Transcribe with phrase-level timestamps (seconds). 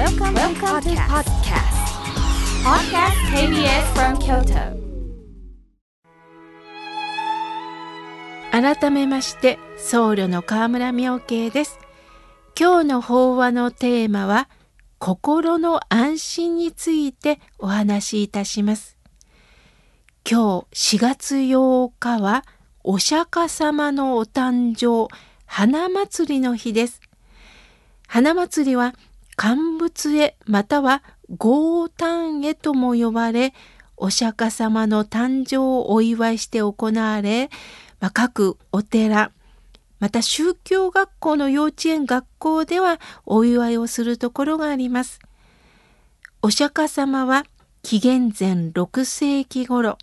[0.00, 1.76] Welcome, Welcome to podcast.
[2.64, 4.80] Podcast KBS from Kyoto.
[8.50, 11.78] 改めまして僧侶の河村明慶です
[12.58, 14.48] 今日の法話のテーマは
[14.98, 18.96] 心の安心についてお話しいたします
[20.26, 22.46] 今日4月8日は
[22.82, 25.14] お釈迦様のお誕生
[25.44, 27.02] 花祭りの日です
[28.06, 28.94] 花祭りは
[29.42, 31.02] 乾物へまたは
[31.38, 33.54] 豪誕へとも呼ばれ
[33.96, 37.48] お釈迦様の誕生をお祝いして行われ
[38.00, 39.32] まあ、各お寺
[39.98, 45.20] また宗教学校の幼稚園学校ではお祝いをするところがあります。
[46.42, 47.44] お釈迦様は
[47.82, 49.96] 紀元前6世紀頃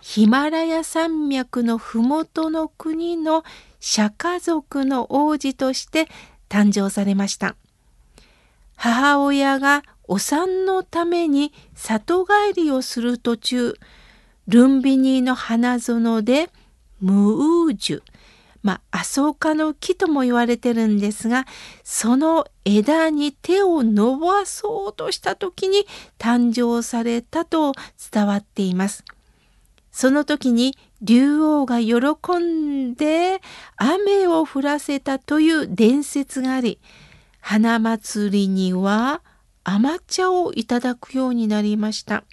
[0.00, 3.44] ヒマラヤ山脈の麓の国の
[3.78, 6.06] 釈迦族の王子として
[6.48, 7.56] 誕生されました。
[8.82, 13.74] 母親がお産のために里帰りをする途中
[14.48, 16.48] ルンビニーの花園で
[16.98, 18.02] ムージュ、
[18.62, 21.44] まあ、アソカの木とも言われてるんですが、
[21.84, 25.86] その枝に手を伸ばそうとした時に
[26.18, 27.74] 誕生されたと
[28.10, 29.04] 伝わっています。
[29.92, 31.98] その時に竜王が喜
[32.38, 33.42] んで
[33.76, 36.78] 雨を降らせたという伝説があり、
[37.40, 39.22] 花祭りには
[39.64, 42.24] 甘茶をいただくようになりました。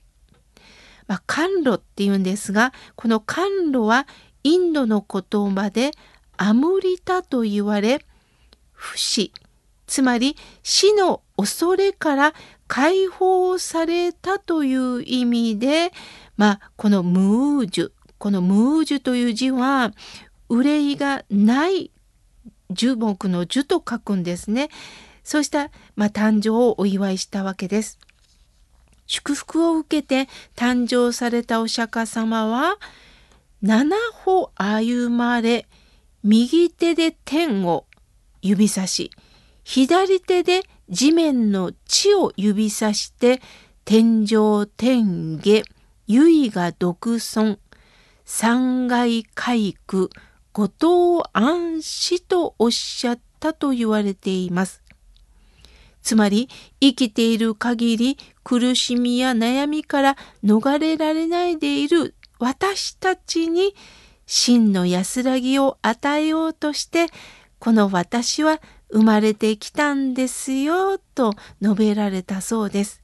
[1.07, 4.07] まあ、甘露っていうんですが、この甘露は
[4.43, 5.91] インドの言葉で
[6.37, 8.05] アムリタと言われ
[8.71, 9.33] 不死
[9.87, 12.33] つまり死の恐れから
[12.67, 15.91] 解放されたという意味で、
[16.35, 19.91] まあ、このムージュこのムージュという字は
[20.49, 21.91] 憂いがない
[22.69, 24.69] 樹木の樹と書くんですね。
[25.23, 27.99] そうした、まあ、誕生をお祝いしたわけです。
[29.07, 32.77] 祝福を受けて誕生されたお釈迦様は
[33.61, 35.65] 七歩歩まれ
[36.23, 37.85] 右手で天を
[38.41, 39.11] 指さし
[39.63, 43.41] 左手で地面の地を指さして
[43.85, 45.63] 天上天下
[46.07, 47.57] 唯我独尊
[48.25, 50.09] 三階回句
[50.57, 54.81] 後藤安死とおっしゃったと言われています。
[56.01, 63.75] つまり生きている限り苦しみや悩みから逃れられないでいる私たちに
[64.25, 67.05] 真の安らぎを与えようとして
[67.59, 68.59] この私は
[68.91, 72.99] 生まれてきたんですよと述べられたそうです。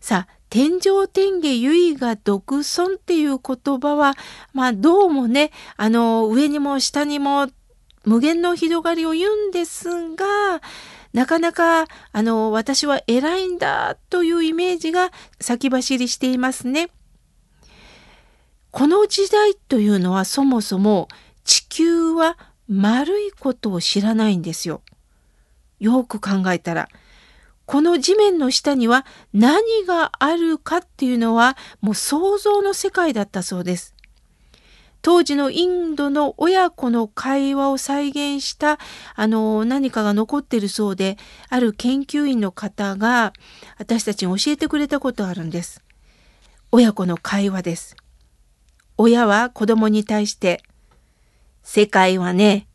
[0.00, 4.12] さあ天上天下唯我独尊っていう言葉は
[4.52, 7.48] まあどうもねあの上にも下にも
[8.04, 10.60] 無限の広がりを言うんですが
[11.14, 16.90] なかなかあの私は偉いんだというイメージが先走りしていますね。
[18.72, 21.08] この時代というのはそもそも
[21.44, 22.36] 地球は
[22.68, 24.82] 丸いことを知らないんですよ。
[25.80, 26.90] よく考えたら。
[27.66, 33.94] この地面の下には何があるかっていうのはもう想像の世界だったそうです。
[35.02, 38.78] 当時のインドの親子の会話を再現した
[39.16, 41.18] あの何かが残ってるそうで
[41.48, 43.32] ある研究員の方が
[43.78, 45.82] 私たちに教えてくれたことあるんです。
[46.70, 47.96] 親子の会話です。
[48.96, 50.62] 親は子供に対して、
[51.62, 52.66] 世界はね、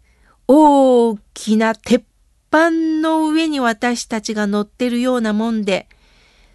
[0.47, 2.03] 大きな鉄
[2.49, 5.87] 板の上に私たちが乗ってるようなもんで、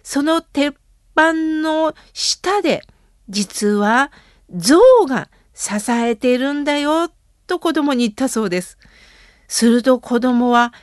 [0.03, 0.75] その鉄
[1.15, 2.83] 板の下で、
[3.29, 4.11] 実は
[4.55, 7.09] 象が支えてるんだよ、
[7.47, 8.77] と子供に言ったそうです。
[9.47, 10.73] すると子供は、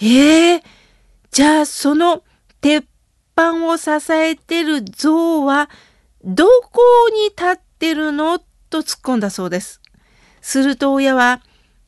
[0.00, 0.62] ええー、
[1.30, 2.22] じゃあその
[2.60, 2.84] 鉄
[3.34, 5.70] 板を支えてる象は
[6.24, 6.80] どこ
[7.12, 8.40] に立ってってるの？
[8.70, 9.80] と突っ込んだそうです。
[10.40, 11.40] すると親は、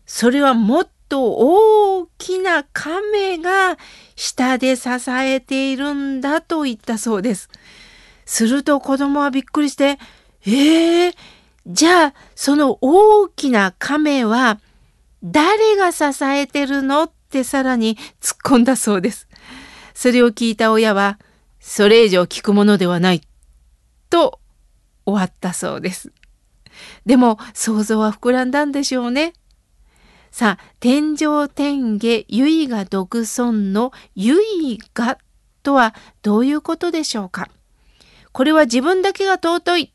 [0.06, 3.76] それはもっと大きな亀が
[4.15, 7.51] 下で支えているんだと言ったそうです。
[8.24, 9.98] すると子供はびっくりして、
[10.47, 11.15] えー、
[11.66, 14.60] じゃあその大きな亀は
[15.22, 19.28] 誰が支えてるのってさらに突っ込んだそうです。
[19.95, 21.18] それを聞いた親は、
[21.59, 23.21] それ以上聞くものではない
[24.09, 24.41] と
[25.04, 26.13] 終わったそうです。
[27.04, 29.34] でも想像は膨らんだんでしょうね。
[30.30, 35.18] さあ、天上天下唯我独尊の唯我
[35.62, 37.48] とはどういうことでしょうか？
[38.32, 39.92] これは自分だけが尊い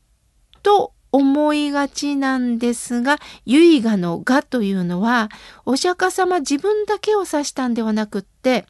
[0.62, 3.16] と思いがちなんですが、
[3.46, 5.30] 唯我の我というのは、
[5.64, 8.66] お釈迦様自分だけを指したんではなくって、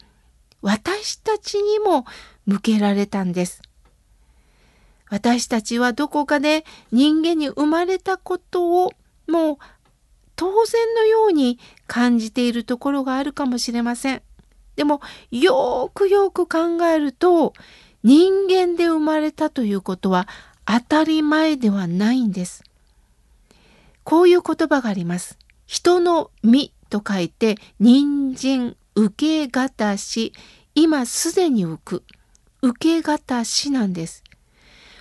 [0.62, 2.06] 私たちにも
[2.46, 3.60] 向けられたんです。
[5.10, 8.92] 私たちはどこかで人間に生まれたことを
[9.26, 9.56] もう
[10.36, 14.22] 当然のように感じているところがあるかもしれません。
[14.76, 15.00] でも
[15.30, 17.54] よくよく考えると
[18.02, 20.28] 人間で生まれたということは
[20.66, 22.62] 当たり前ではないんです。
[24.04, 25.38] こういう言葉があります。
[25.66, 30.32] 人の身と書いて人参受けがし
[30.74, 32.04] 今すでに浮く
[32.62, 34.22] 受けがしなんです。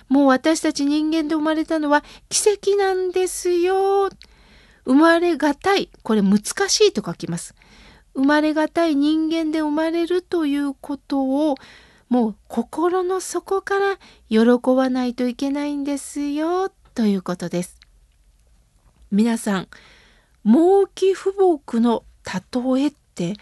[0.08, 4.08] もう私たち人間で生まれたのは奇跡なんですよ。
[4.86, 5.90] 生まれがたい。
[6.02, 6.38] これ難
[6.68, 7.54] しいと書きます。
[8.14, 11.56] 生まれがたい人間で生まれるということを
[12.08, 13.98] もう心の底から
[14.30, 17.78] 喜ばないといけないんですよということです。
[19.10, 19.68] 皆さん、
[20.44, 23.34] 猛気不木の例えって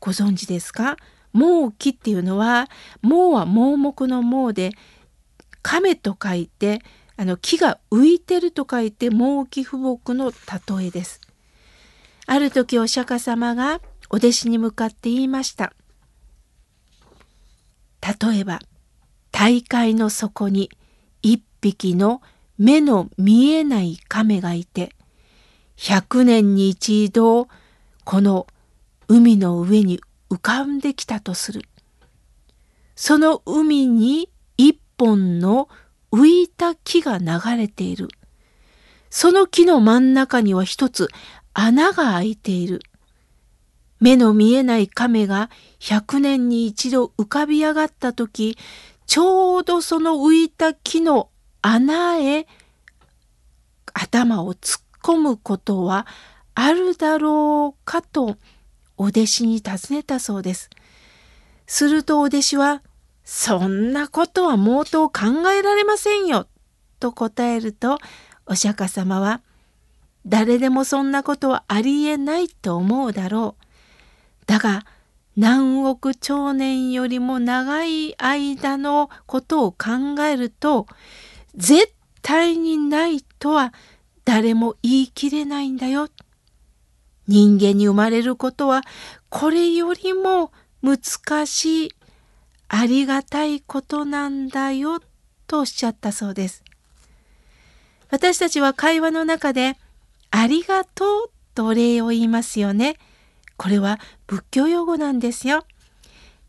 [0.00, 0.96] ご存知ですか？
[1.32, 2.68] 猛気っていうのは、
[3.02, 4.70] 猛は盲目の猛で、
[5.62, 6.82] 亀と書いて、
[7.22, 11.20] あの木が浮いてると書いて猛気不木の例えです。
[12.26, 13.80] ある時お釈迦様が
[14.10, 15.72] お弟子に向かって言いました。
[18.00, 18.58] 例えば
[19.30, 20.68] 大海の底に
[21.22, 22.22] 一匹の
[22.58, 24.90] 目の見えない亀がいて
[25.76, 27.46] 百年に一度
[28.02, 28.48] この
[29.06, 31.62] 海の上に浮かんできたとする。
[32.96, 35.68] その海に一本の
[36.12, 37.26] 浮いた木が流
[37.56, 38.08] れている。
[39.10, 41.08] その木の真ん中には一つ
[41.54, 42.80] 穴が開いている。
[44.00, 45.48] 目の見えない亀が
[45.78, 48.58] 百年に一度浮かび上がった時、
[49.06, 51.30] ちょうどその浮いた木の
[51.60, 52.46] 穴へ
[53.94, 56.06] 頭を突っ込むことは
[56.54, 58.36] あるだろうかと
[58.96, 60.70] お弟子に尋ねたそうです。
[61.66, 62.82] するとお弟子は、
[63.24, 66.46] そんなことは毛頭考えられませんよ。
[67.00, 67.98] と答えると、
[68.46, 69.42] お釈迦様は、
[70.26, 74.46] 誰でもそんなことはありえないと思うだろう。
[74.46, 74.84] だが、
[75.36, 80.86] 何億兆年よりも長い間のことを考えると、
[81.54, 81.92] 絶
[82.22, 83.72] 対にないとは
[84.24, 86.08] 誰も言い切れないんだよ。
[87.28, 88.82] 人間に生まれることは
[89.28, 90.52] これよりも
[90.82, 91.90] 難しい
[92.74, 94.98] ありがたいことなんだよ
[95.46, 96.64] とおっしゃったそうです。
[98.10, 99.76] 私たちは会話の中で
[100.30, 102.96] ありがとうとお礼を言いますよね。
[103.58, 105.66] これは仏教用語なんですよ。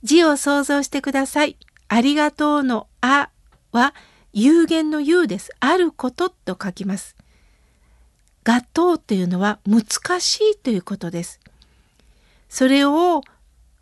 [0.01, 1.57] 字を想像してください。
[1.89, 3.29] ありがとうのあ
[3.73, 3.93] は
[4.31, 5.51] 有限の有です。
[5.59, 7.17] あることと書きます。
[8.45, 11.41] がとうというのは難しいということです。
[12.47, 13.23] それを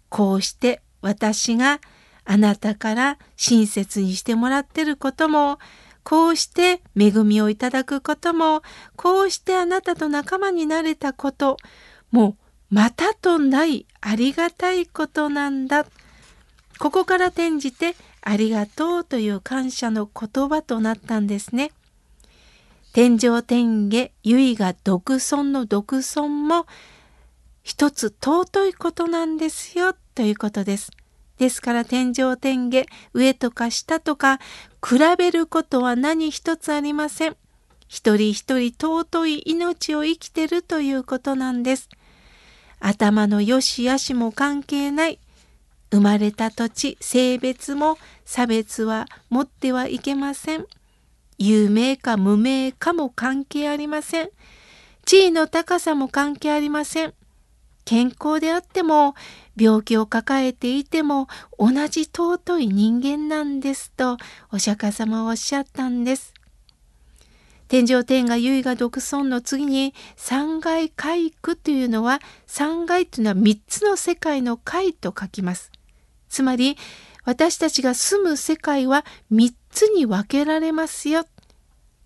[0.10, 1.80] こうして私が
[2.26, 5.60] あなたから親切にしてもらってることも、
[6.04, 8.62] こうして恵みをいただくことも、
[8.96, 11.58] こうしてあなたと仲間になれたこと、
[12.12, 12.38] も
[12.72, 15.86] うまたとないありがたいことなんだ。
[16.80, 21.72] ここから転じてありがとうという感謝の言葉となったんですね。
[22.94, 26.66] 天上天下唯が独尊の独尊も
[27.64, 30.92] 一つ尊いことなんですよということです。
[31.42, 32.86] ですから天上天下
[33.16, 34.38] 上とか下とか
[34.88, 37.36] 比べることは何一つありません。
[37.88, 41.90] 一人一人尊い命を生きてるということなんです。
[42.80, 45.18] 頭の良し悪しも関係ない。
[45.90, 50.68] 生まれた土地、性別も差別は持ってはいけません。
[51.40, 54.30] 有名か無名かも関係ありません。
[55.06, 57.16] 地位の高さも関係ありません。
[57.86, 59.16] 健康であっても
[59.56, 64.18] 病気を抱えていても同じ尊い人間なんですと
[64.52, 66.34] お釈迦様はおっしゃったんです。
[67.68, 75.72] 天上天下唯我独尊の次に三階階区というのは三階というのは三つの世界の階と書きます。
[76.28, 76.78] つまり
[77.24, 81.26] 私たちが住む世界は三つに分けられますよ。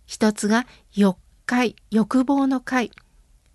[0.05, 2.91] 一つが欲界、欲望の界。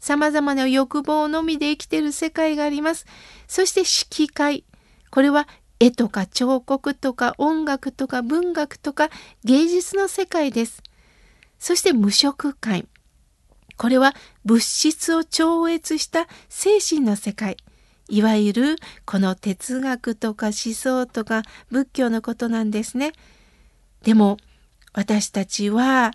[0.00, 3.07] 様々な欲望のみで生きている世界があります。
[3.47, 4.64] そして色界。
[5.11, 5.47] これは
[5.78, 9.11] 絵とか彫刻とか音楽とか文学とか
[9.45, 10.83] 芸術の世界です。
[11.59, 12.87] そして無色界。
[13.76, 14.14] これは
[14.45, 17.57] 物質を超越した精神の世界。
[18.09, 18.76] いわゆる
[19.07, 23.12] この哲学とか思想とか仏教のことなんですね。
[24.02, 24.38] でも
[24.92, 26.11] 私たちは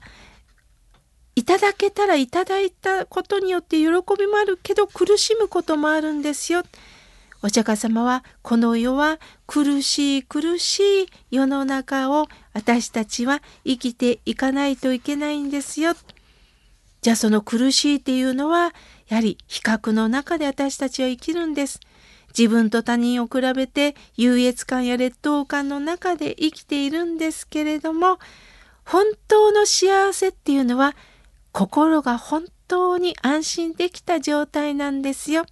[1.36, 3.88] いただけたらいただいたことによって喜
[4.18, 6.64] びもあるけど苦しむこともあるんですよ。
[7.42, 15.94] お釈迦様はこの世は苦しい苦しい世の中を私たちは生きていかないといけないんですよ。
[17.02, 18.74] じゃあその苦しいっていうのは
[19.08, 21.80] やはり比較の中で私たちは生きるんです。
[22.38, 28.20] 自分と他人を比べて優越感や劣等感の中で生きているんですけれども
[28.84, 30.96] 本当の幸せっていうのは
[31.56, 35.46] 心が本当に安心できた状態なんですよ。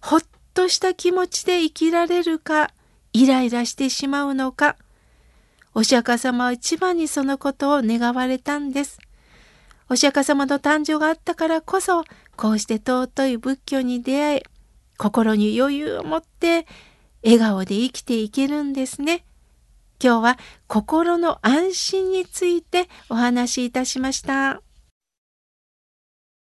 [0.00, 0.20] ほっ
[0.54, 2.70] とした気持ちで生きられるか
[3.12, 4.76] イライラしてしまうのか
[5.74, 9.00] お釈迦様は一番にそのことを願われたんです。
[9.88, 12.04] お釈迦様の誕生があったからこそ
[12.36, 14.42] こうして尊い仏教に出会え
[14.96, 16.68] 心に余裕を持って
[17.24, 19.24] 笑顔で生きていけるんですね。
[20.00, 24.62] 今日は心の安心についてお話しいたしました。